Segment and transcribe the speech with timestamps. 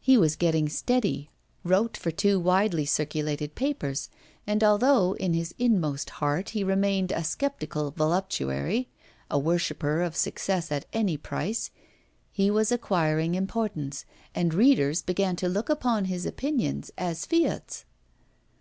[0.00, 1.30] He was getting steady,
[1.62, 4.10] wrote for two widely circulated papers,
[4.44, 8.88] and although, in his inmost heart he remained a sceptical voluptuary,
[9.30, 11.70] a worshipper of success at any price,
[12.32, 14.04] he was acquiring importance,
[14.34, 17.84] and readers began to look upon his opinions as fiats.